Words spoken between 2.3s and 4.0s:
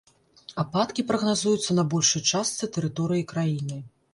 частцы тэрыторыі краіны.